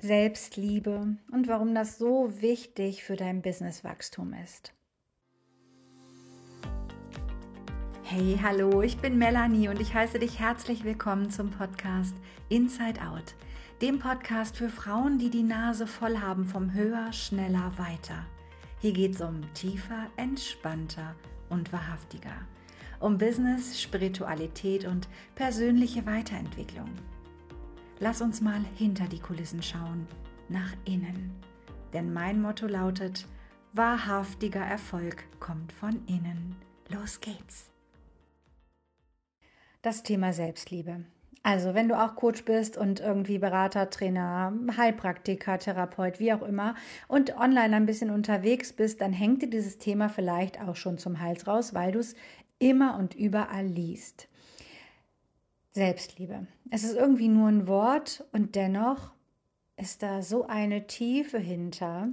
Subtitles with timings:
[0.00, 4.72] Selbstliebe und warum das so wichtig für dein Businesswachstum ist.
[8.04, 12.14] Hey, hallo, ich bin Melanie und ich heiße dich herzlich willkommen zum Podcast
[12.48, 13.34] Inside Out,
[13.82, 18.24] dem Podcast für Frauen, die die Nase voll haben vom Höher, Schneller, Weiter.
[18.80, 21.16] Hier geht es um tiefer, entspannter
[21.48, 22.46] und wahrhaftiger,
[23.00, 26.88] um Business, Spiritualität und persönliche Weiterentwicklung.
[28.00, 30.06] Lass uns mal hinter die Kulissen schauen,
[30.48, 31.32] nach innen.
[31.92, 33.26] Denn mein Motto lautet,
[33.72, 36.54] wahrhaftiger Erfolg kommt von innen.
[36.88, 37.70] Los geht's.
[39.82, 41.04] Das Thema Selbstliebe.
[41.42, 46.74] Also, wenn du auch Coach bist und irgendwie Berater, Trainer, Heilpraktiker, Therapeut, wie auch immer
[47.08, 51.20] und online ein bisschen unterwegs bist, dann hängt dir dieses Thema vielleicht auch schon zum
[51.20, 52.14] Hals raus, weil du es
[52.58, 54.28] immer und überall liest.
[55.72, 56.46] Selbstliebe.
[56.70, 59.12] Es ist irgendwie nur ein Wort und dennoch
[59.76, 62.08] ist da so eine Tiefe hinter,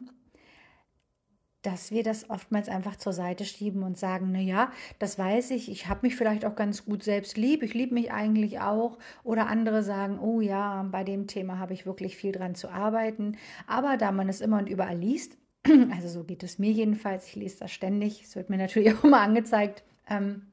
[1.65, 5.69] dass wir das oftmals einfach zur Seite schieben und sagen, na ja, das weiß ich,
[5.71, 9.47] ich habe mich vielleicht auch ganz gut selbst lieb, ich liebe mich eigentlich auch oder
[9.47, 13.97] andere sagen, oh ja, bei dem Thema habe ich wirklich viel dran zu arbeiten, aber
[13.97, 15.37] da man es immer und überall liest,
[15.91, 19.03] also so geht es mir jedenfalls, ich lese das ständig, es wird mir natürlich auch
[19.03, 20.43] immer angezeigt, ähm,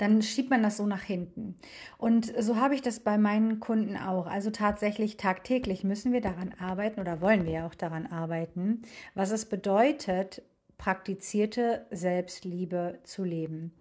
[0.00, 1.56] dann schiebt man das so nach hinten.
[1.98, 4.26] Und so habe ich das bei meinen Kunden auch.
[4.26, 8.82] Also tatsächlich tagtäglich müssen wir daran arbeiten oder wollen wir auch daran arbeiten,
[9.14, 10.42] was es bedeutet,
[10.78, 13.74] praktizierte Selbstliebe zu leben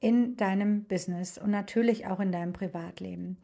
[0.00, 3.38] in deinem Business und natürlich auch in deinem Privatleben.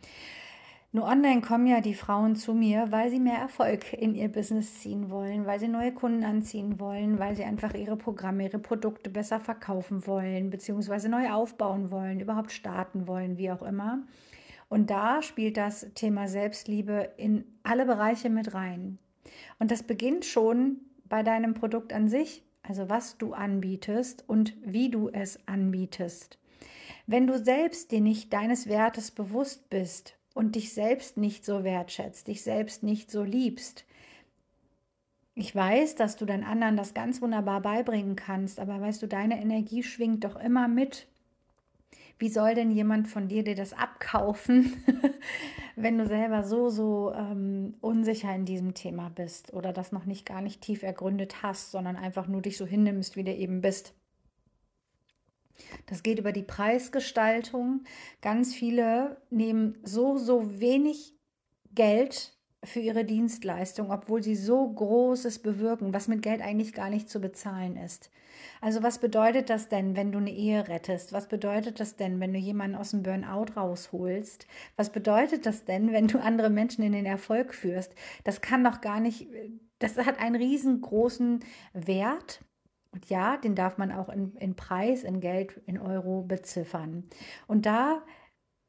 [0.91, 4.81] Nur online kommen ja die Frauen zu mir, weil sie mehr Erfolg in ihr Business
[4.81, 9.11] ziehen wollen, weil sie neue Kunden anziehen wollen, weil sie einfach ihre Programme, ihre Produkte
[9.11, 14.03] besser verkaufen wollen, beziehungsweise neu aufbauen wollen, überhaupt starten wollen, wie auch immer.
[14.71, 18.99] Und da spielt das Thema Selbstliebe in alle Bereiche mit rein.
[19.59, 24.91] Und das beginnt schon bei deinem Produkt an sich, also was du anbietest und wie
[24.91, 26.39] du es anbietest.
[27.07, 32.29] Wenn du selbst dir nicht deines Wertes bewusst bist, und dich selbst nicht so wertschätzt,
[32.29, 33.85] dich selbst nicht so liebst.
[35.35, 39.43] Ich weiß, dass du deinen anderen das ganz wunderbar beibringen kannst, aber weißt du, deine
[39.43, 41.09] Energie schwingt doch immer mit.
[42.21, 44.81] Wie soll denn jemand von dir dir das abkaufen,
[45.77, 50.25] wenn du selber so, so ähm, unsicher in diesem Thema bist oder das noch nicht
[50.25, 53.93] gar nicht tief ergründet hast, sondern einfach nur dich so hinnimmst, wie du eben bist?
[55.87, 57.85] Das geht über die Preisgestaltung.
[58.21, 61.15] Ganz viele nehmen so, so wenig
[61.75, 67.09] Geld für ihre Dienstleistung, obwohl sie so Großes bewirken, was mit Geld eigentlich gar nicht
[67.09, 68.11] zu bezahlen ist.
[68.61, 71.13] Also was bedeutet das denn, wenn du eine Ehe rettest?
[71.13, 74.47] Was bedeutet das denn, wenn du jemanden aus dem Burnout rausholst?
[74.77, 77.95] Was bedeutet das denn, wenn du andere Menschen in den Erfolg führst?
[78.25, 79.29] Das kann doch gar nicht,
[79.79, 81.41] das hat einen riesengroßen
[81.73, 82.41] Wert
[82.93, 87.05] und ja, den darf man auch in, in Preis, in Geld, in Euro beziffern.
[87.47, 88.03] Und da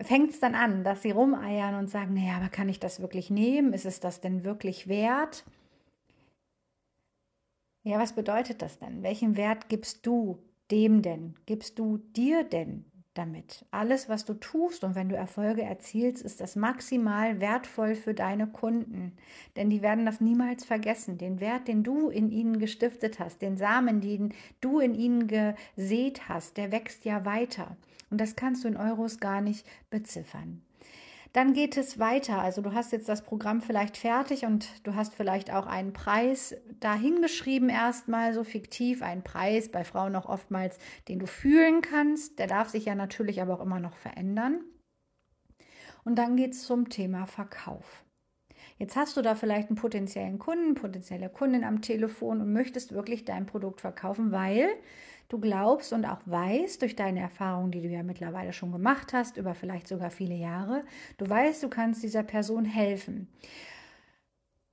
[0.02, 3.30] fängt es dann an, dass sie rumeiern und sagen, naja, aber kann ich das wirklich
[3.30, 3.74] nehmen?
[3.74, 5.46] Ist es das denn wirklich wert?
[7.84, 9.04] Ja, was bedeutet das denn?
[9.04, 11.36] Welchen Wert gibst du dem denn?
[11.46, 12.86] Gibst du dir denn
[13.20, 13.66] damit.
[13.70, 18.48] Alles, was du tust und wenn du Erfolge erzielst, ist das maximal wertvoll für deine
[18.48, 19.12] Kunden.
[19.58, 21.18] Denn die werden das niemals vergessen.
[21.18, 26.30] Den Wert, den du in ihnen gestiftet hast, den Samen, den du in ihnen gesät
[26.30, 27.76] hast, der wächst ja weiter.
[28.10, 30.62] Und das kannst du in Euros gar nicht beziffern.
[31.34, 32.42] Dann geht es weiter.
[32.42, 36.56] Also du hast jetzt das Programm vielleicht fertig und du hast vielleicht auch einen Preis
[36.80, 42.40] dahingeschrieben, erstmal so fiktiv, einen Preis, bei Frauen auch oftmals, den du fühlen kannst.
[42.40, 44.62] Der darf sich ja natürlich aber auch immer noch verändern.
[46.04, 48.04] Und dann geht es zum Thema Verkauf.
[48.80, 53.26] Jetzt hast du da vielleicht einen potenziellen Kunden, potenzielle Kundin am Telefon und möchtest wirklich
[53.26, 54.70] dein Produkt verkaufen, weil
[55.28, 59.36] du glaubst und auch weißt durch deine Erfahrungen, die du ja mittlerweile schon gemacht hast,
[59.36, 60.86] über vielleicht sogar viele Jahre,
[61.18, 63.28] du weißt, du kannst dieser Person helfen.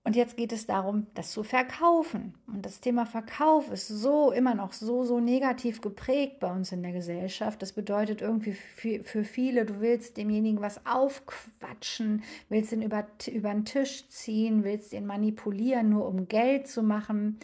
[0.07, 2.35] Und jetzt geht es darum, das zu verkaufen.
[2.47, 6.85] Und das Thema Verkauf ist so immer noch so, so negativ geprägt bei uns in
[6.85, 7.61] der Gesellschaft.
[7.61, 13.65] Das bedeutet irgendwie für, viele, du willst demjenigen was aufquatschen, willst ihn über, über den
[13.65, 17.41] Tisch ziehen, willst ihn manipulieren, nur um Geld zu machen.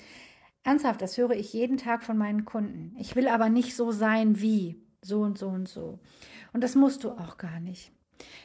[0.63, 2.95] Ernsthaft, das höre ich jeden Tag von meinen Kunden.
[2.97, 5.99] Ich will aber nicht so sein wie so und so und so.
[6.53, 7.91] Und das musst du auch gar nicht.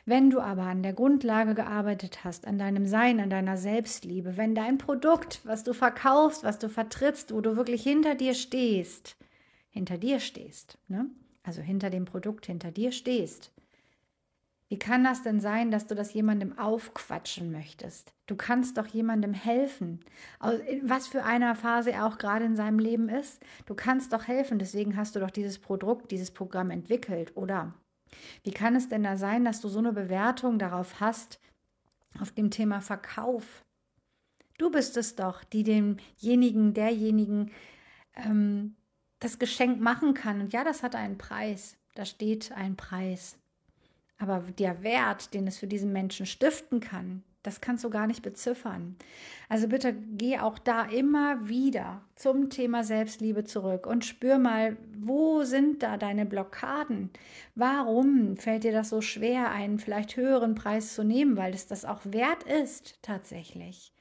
[0.05, 4.55] Wenn du aber an der Grundlage gearbeitet hast, an deinem Sein, an deiner Selbstliebe, wenn
[4.55, 9.17] dein Produkt, was du verkaufst, was du vertrittst, wo du wirklich hinter dir stehst,
[9.69, 11.09] hinter dir stehst, ne?
[11.43, 13.51] also hinter dem Produkt, hinter dir stehst,
[14.69, 18.13] Wie kann das denn sein, dass du das jemandem aufquatschen möchtest?
[18.25, 20.01] Du kannst doch jemandem helfen,
[20.83, 23.41] was für einer Phase er auch gerade in seinem Leben ist.
[23.65, 27.73] Du kannst doch helfen, deswegen hast du doch dieses Produkt, dieses Programm entwickelt, oder?
[28.43, 31.39] Wie kann es denn da sein, dass du so eine Bewertung darauf hast,
[32.19, 33.65] auf dem Thema Verkauf?
[34.57, 37.51] Du bist es doch, die demjenigen, derjenigen
[38.15, 38.75] ähm,
[39.19, 40.41] das Geschenk machen kann.
[40.41, 41.77] Und ja, das hat einen Preis.
[41.95, 43.37] Da steht ein Preis.
[44.17, 48.21] Aber der Wert, den es für diesen Menschen stiften kann, das kannst du gar nicht
[48.21, 48.97] beziffern.
[49.49, 55.43] Also bitte geh auch da immer wieder zum Thema Selbstliebe zurück und spür mal, wo
[55.43, 57.09] sind da deine Blockaden?
[57.55, 61.85] Warum fällt dir das so schwer, einen vielleicht höheren Preis zu nehmen, weil es das
[61.85, 63.93] auch wert ist tatsächlich?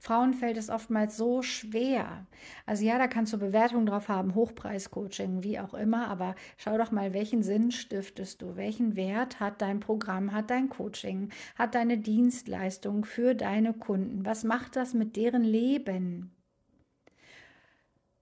[0.00, 2.26] Frauen fällt es oftmals so schwer.
[2.66, 6.92] Also ja, da kannst du Bewertungen drauf haben, Hochpreiscoaching, wie auch immer, aber schau doch
[6.92, 8.56] mal, welchen Sinn stiftest du?
[8.56, 14.24] Welchen Wert hat dein Programm, hat dein Coaching, hat deine Dienstleistung für deine Kunden?
[14.24, 16.37] Was macht das mit deren Leben?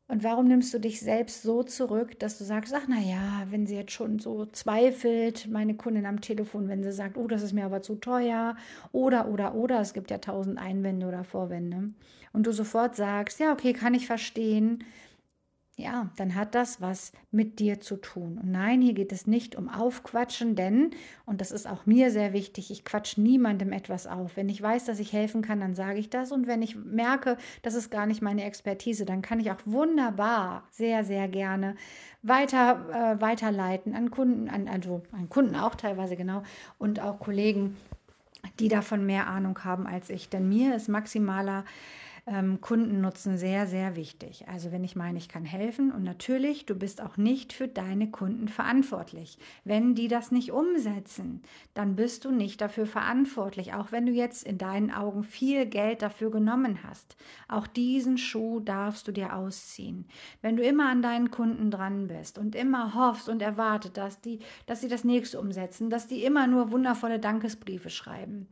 [0.08, 3.66] Und warum nimmst du dich selbst so zurück, dass du sagst, ach na ja, wenn
[3.66, 7.52] sie jetzt schon so zweifelt, meine Kundin am Telefon, wenn sie sagt, oh, das ist
[7.52, 8.56] mir aber zu teuer,
[8.92, 11.90] oder, oder, oder, es gibt ja tausend Einwände oder Vorwände,
[12.32, 14.84] und du sofort sagst, ja, okay, kann ich verstehen,
[15.78, 18.38] ja, dann hat das was mit dir zu tun.
[18.42, 20.92] Und nein, hier geht es nicht um Aufquatschen, denn,
[21.26, 24.38] und das ist auch mir sehr wichtig, ich quatsch niemandem etwas auf.
[24.38, 26.32] Wenn ich weiß, dass ich helfen kann, dann sage ich das.
[26.32, 30.64] Und wenn ich merke, das ist gar nicht meine Expertise, dann kann ich auch wunderbar,
[30.70, 31.76] sehr, sehr gerne
[32.22, 36.42] weiter, äh, weiterleiten an Kunden, an, also an Kunden auch teilweise genau
[36.78, 37.76] und auch Kollegen,
[38.60, 40.30] die davon mehr Ahnung haben als ich.
[40.30, 41.64] Denn mir ist maximaler
[42.26, 44.48] ähm, Kundennutzen sehr, sehr wichtig.
[44.48, 48.10] Also wenn ich meine, ich kann helfen und natürlich, du bist auch nicht für deine
[48.10, 49.38] Kunden verantwortlich.
[49.64, 51.42] Wenn die das nicht umsetzen,
[51.74, 56.02] dann bist du nicht dafür verantwortlich, auch wenn du jetzt in deinen Augen viel Geld
[56.02, 57.16] dafür genommen hast.
[57.46, 60.06] Auch diesen Schuh darfst du dir ausziehen.
[60.42, 64.40] Wenn du immer an deinen Kunden dran bist und immer hoffst und erwartet, dass die,
[64.66, 68.48] dass sie das nächste umsetzen, dass die immer nur wundervolle Dankesbriefe schreiben,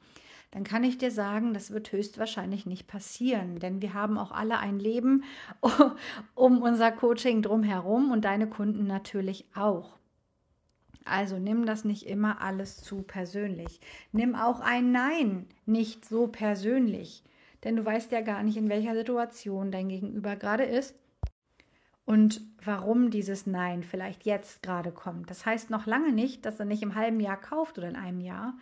[0.55, 4.61] dann kann ich dir sagen, das wird höchstwahrscheinlich nicht passieren, denn wir haben auch alle
[4.61, 5.25] ein Leben
[6.37, 9.99] um unser Coaching drumherum und deine Kunden natürlich auch.
[11.05, 13.81] Also nimm das nicht immer alles zu persönlich.
[14.13, 17.25] Nimm auch ein Nein nicht so persönlich,
[17.65, 20.95] denn du weißt ja gar nicht, in welcher Situation dein Gegenüber gerade ist
[22.05, 25.31] und warum dieses Nein vielleicht jetzt gerade kommt.
[25.31, 28.21] Das heißt noch lange nicht, dass er nicht im halben Jahr kauft oder in einem
[28.21, 28.55] Jahr.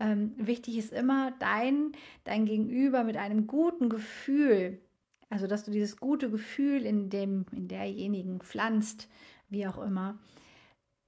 [0.00, 1.92] Ähm, wichtig ist immer dein,
[2.24, 4.80] dein Gegenüber mit einem guten Gefühl,
[5.28, 9.08] also dass du dieses gute Gefühl in dem, in derjenigen pflanzt,
[9.50, 10.18] wie auch immer,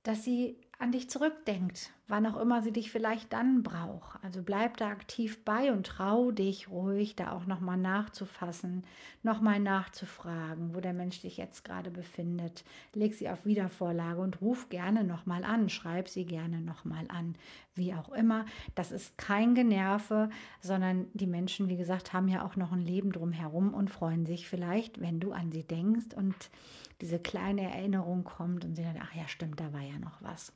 [0.02, 4.22] dass sie an dich zurückdenkt, wann auch immer sie dich vielleicht dann braucht.
[4.22, 8.84] Also bleib da aktiv bei und trau dich ruhig, da auch nochmal nachzufassen,
[9.22, 12.64] nochmal nachzufragen, wo der Mensch sich jetzt gerade befindet.
[12.92, 17.34] Leg sie auf Wiedervorlage und ruf gerne nochmal an, schreib sie gerne nochmal an,
[17.74, 18.44] wie auch immer.
[18.74, 20.28] Das ist kein Generve,
[20.60, 24.46] sondern die Menschen, wie gesagt, haben ja auch noch ein Leben drumherum und freuen sich
[24.46, 26.50] vielleicht, wenn du an sie denkst und
[27.00, 30.52] diese kleine Erinnerung kommt und sie dann, ach ja, stimmt, da war ja noch was.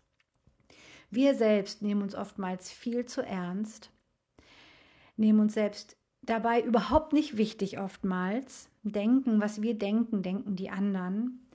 [1.11, 3.91] Wir selbst nehmen uns oftmals viel zu ernst,
[5.17, 11.47] nehmen uns selbst dabei überhaupt nicht wichtig oftmals, denken, was wir denken, denken die anderen.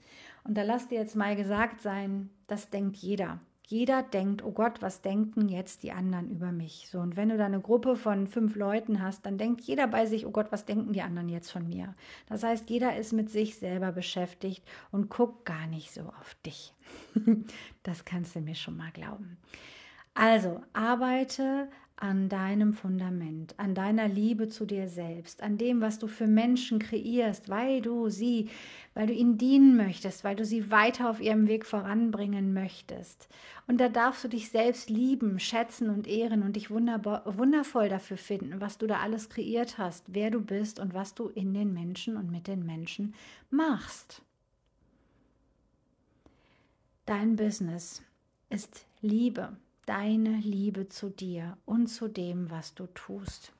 [0.44, 4.82] Und da lasst dir jetzt mal gesagt sein, das denkt jeder jeder denkt, oh Gott,
[4.82, 6.88] was denken jetzt die anderen über mich?
[6.90, 10.06] So, und wenn du da eine Gruppe von fünf Leuten hast, dann denkt jeder bei
[10.06, 11.94] sich, oh Gott, was denken die anderen jetzt von mir?
[12.28, 16.74] Das heißt, jeder ist mit sich selber beschäftigt und guckt gar nicht so auf dich.
[17.82, 19.38] das kannst du mir schon mal glauben.
[20.14, 26.08] Also, arbeite an deinem Fundament, an deiner Liebe zu dir selbst, an dem, was du
[26.08, 28.48] für Menschen kreierst, weil du sie,
[28.94, 33.28] weil du ihnen dienen möchtest, weil du sie weiter auf ihrem Weg voranbringen möchtest.
[33.66, 38.60] Und da darfst du dich selbst lieben, schätzen und ehren und dich wundervoll dafür finden,
[38.60, 42.16] was du da alles kreiert hast, wer du bist und was du in den Menschen
[42.16, 43.14] und mit den Menschen
[43.50, 44.22] machst.
[47.06, 48.02] Dein Business
[48.50, 49.56] ist Liebe
[49.86, 53.52] deine Liebe zu dir und zu dem, was du tust.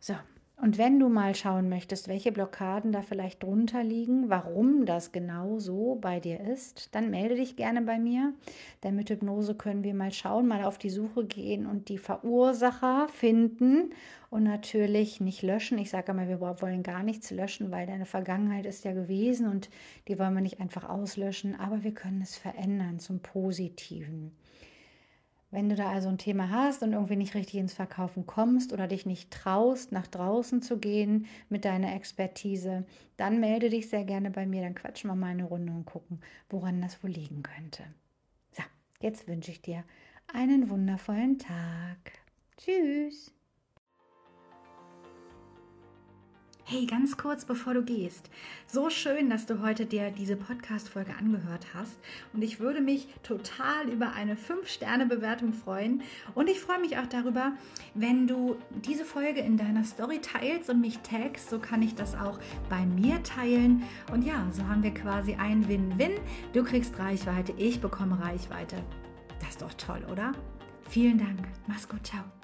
[0.00, 0.14] So,
[0.60, 5.60] und wenn du mal schauen möchtest, welche Blockaden da vielleicht drunter liegen, warum das genau
[5.60, 8.34] so bei dir ist, dann melde dich gerne bei mir.
[8.82, 13.06] Denn mit Hypnose können wir mal schauen, mal auf die Suche gehen und die Verursacher
[13.08, 13.90] finden
[14.30, 15.78] und natürlich nicht löschen.
[15.78, 19.70] Ich sage immer, wir wollen gar nichts löschen, weil deine Vergangenheit ist ja gewesen und
[20.08, 24.32] die wollen wir nicht einfach auslöschen, aber wir können es verändern zum Positiven.
[25.50, 28.86] Wenn du da also ein Thema hast und irgendwie nicht richtig ins Verkaufen kommst oder
[28.86, 32.84] dich nicht traust, nach draußen zu gehen mit deiner Expertise,
[33.16, 36.20] dann melde dich sehr gerne bei mir, dann quatschen wir mal eine Runde und gucken,
[36.50, 37.82] woran das wohl liegen könnte.
[38.52, 38.62] So,
[39.00, 39.84] jetzt wünsche ich dir
[40.32, 41.98] einen wundervollen Tag.
[42.58, 43.37] Tschüss.
[46.70, 48.28] Hey, ganz kurz bevor du gehst.
[48.66, 51.98] So schön, dass du heute dir diese Podcast-Folge angehört hast.
[52.34, 56.02] Und ich würde mich total über eine 5-Sterne-Bewertung freuen.
[56.34, 57.52] Und ich freue mich auch darüber,
[57.94, 61.48] wenn du diese Folge in deiner Story teilst und mich tagst.
[61.48, 63.84] So kann ich das auch bei mir teilen.
[64.12, 66.20] Und ja, so haben wir quasi ein Win-Win.
[66.52, 68.76] Du kriegst Reichweite, ich bekomme Reichweite.
[69.40, 70.32] Das ist doch toll, oder?
[70.90, 71.48] Vielen Dank.
[71.66, 72.06] Mach's gut.
[72.06, 72.37] Ciao.